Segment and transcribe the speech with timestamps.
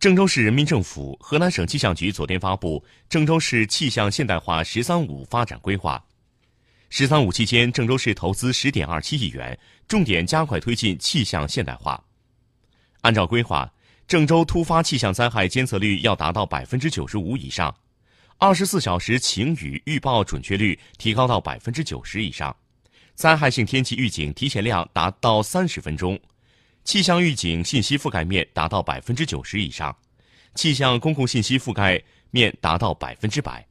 [0.00, 6.00] 郑州市人民政府、河南省气象局昨天发布郑州市气象现代化“十三五”发展规划。
[6.88, 9.58] “十三五”期间，郑州市投资十点二七亿元，
[9.88, 12.00] 重点加快推进气象现代化。
[13.00, 13.68] 按照规划，
[14.06, 17.74] 郑州突发气象灾害监测率要达到百分之九十五以上，
[18.36, 22.56] 二十四小时晴雨预报准确率提高到百分之九十以上，
[23.16, 26.16] 灾害性天气预警提前量达到三十分钟。
[26.88, 29.94] 气象预警信息覆盖面达到百分之九十以上，
[30.54, 33.67] 气象公共信息覆盖面达到百分之百。